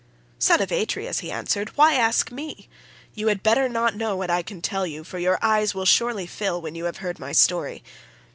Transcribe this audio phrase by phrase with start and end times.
[0.39, 2.67] "'Son of Atreus,' he answered, 'why ask me?
[3.13, 6.25] You had better not know what I can tell you, for your eyes will surely
[6.25, 7.83] fill when you have heard my story.